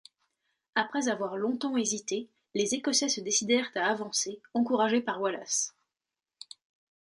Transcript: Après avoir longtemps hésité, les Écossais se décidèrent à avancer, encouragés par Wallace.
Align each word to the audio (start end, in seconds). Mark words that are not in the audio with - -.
Après 0.73 1.09
avoir 1.09 1.37
longtemps 1.37 1.77
hésité, 1.77 2.27
les 2.55 2.73
Écossais 2.73 3.07
se 3.07 3.21
décidèrent 3.21 3.69
à 3.75 3.81
avancer, 3.85 4.41
encouragés 4.55 4.99
par 5.01 5.21
Wallace. 5.21 5.75